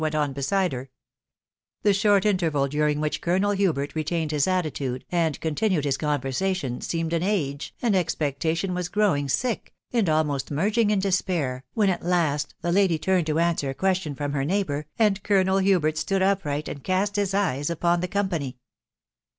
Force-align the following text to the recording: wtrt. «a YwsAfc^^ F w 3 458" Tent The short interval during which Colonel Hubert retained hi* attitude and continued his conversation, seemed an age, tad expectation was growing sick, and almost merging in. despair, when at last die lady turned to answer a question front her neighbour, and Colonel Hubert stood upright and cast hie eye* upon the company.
wtrt. 0.01 0.07
«a 0.07 0.09
YwsAfc^^ 0.09 0.09
F 0.09 0.13
w 0.15 0.31
3 0.33 0.39
458" 0.73 0.81
Tent 0.81 0.89
The 1.83 1.93
short 1.93 2.25
interval 2.25 2.67
during 2.69 2.99
which 3.01 3.21
Colonel 3.21 3.51
Hubert 3.51 3.93
retained 3.93 4.31
hi* 4.31 4.37
attitude 4.47 5.05
and 5.11 5.39
continued 5.39 5.85
his 5.85 5.97
conversation, 5.97 6.81
seemed 6.81 7.13
an 7.13 7.21
age, 7.21 7.75
tad 7.79 7.93
expectation 7.93 8.73
was 8.73 8.89
growing 8.89 9.29
sick, 9.29 9.75
and 9.93 10.09
almost 10.09 10.49
merging 10.49 10.89
in. 10.89 10.97
despair, 10.97 11.63
when 11.75 11.89
at 11.91 12.01
last 12.03 12.55
die 12.63 12.71
lady 12.71 12.97
turned 12.97 13.27
to 13.27 13.37
answer 13.37 13.69
a 13.69 13.75
question 13.75 14.15
front 14.15 14.33
her 14.33 14.43
neighbour, 14.43 14.87
and 14.97 15.21
Colonel 15.21 15.59
Hubert 15.59 15.99
stood 15.99 16.23
upright 16.23 16.67
and 16.67 16.83
cast 16.83 17.17
hie 17.17 17.27
eye* 17.33 17.63
upon 17.69 17.99
the 17.99 18.07
company. 18.07 18.57